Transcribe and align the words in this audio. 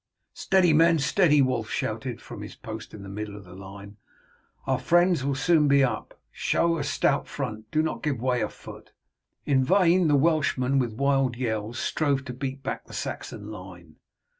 "Steady, 0.33 0.73
men, 0.73 0.97
steady!" 0.97 1.43
Wulf 1.43 1.69
shouted 1.69 2.13
out 2.15 2.21
from 2.21 2.41
his 2.41 2.55
post 2.55 2.95
in 2.95 3.03
the 3.03 3.07
middle 3.07 3.35
of 3.35 3.43
the 3.45 3.53
line. 3.53 3.97
"Our 4.65 4.79
friends 4.79 5.23
will 5.23 5.35
soon 5.35 5.67
be 5.67 5.83
up. 5.83 6.19
Show 6.31 6.79
a 6.79 6.83
stout 6.83 7.27
front. 7.27 7.69
Do 7.69 7.83
not 7.83 8.01
give 8.01 8.19
way 8.19 8.41
a 8.41 8.49
foot." 8.49 8.93
In 9.45 9.63
vain 9.63 10.07
the 10.07 10.15
Welshmen, 10.15 10.79
with 10.79 10.93
wild 10.93 11.35
yells, 11.37 11.77
strove 11.77 12.25
to 12.25 12.33
beat 12.33 12.63
back 12.63 12.85
the 12.85 12.93
Saxon 12.93 13.51
line. 13.51 13.97